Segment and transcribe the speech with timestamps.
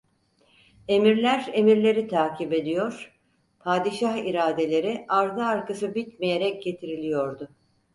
[0.87, 3.19] Emirler emirleri takip ediyor,
[3.59, 7.49] padişah iradeleri ardı arkası bitmeyerek getiriliyordu.